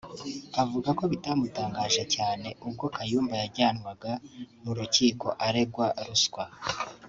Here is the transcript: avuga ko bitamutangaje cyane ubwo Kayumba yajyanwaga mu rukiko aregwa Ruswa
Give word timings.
avuga 0.63 0.89
ko 0.97 1.03
bitamutangaje 1.11 2.03
cyane 2.15 2.47
ubwo 2.67 2.85
Kayumba 2.95 3.33
yajyanwaga 3.41 4.11
mu 4.63 4.71
rukiko 4.77 5.27
aregwa 5.47 5.87
Ruswa 6.05 6.45